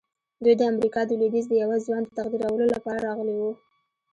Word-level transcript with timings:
دوی 0.43 0.55
د 0.57 0.61
امریکا 0.71 1.01
د 1.05 1.11
لويديځ 1.19 1.45
د 1.49 1.53
یوه 1.63 1.77
ځوان 1.85 2.01
د 2.05 2.09
تقدیرولو 2.19 2.65
لپاره 2.75 2.99
راغلي 3.07 3.35
وو 3.37 3.51